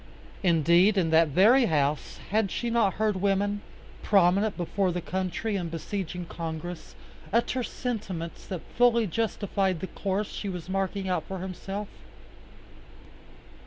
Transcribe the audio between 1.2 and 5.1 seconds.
very house had she not heard women, prominent before the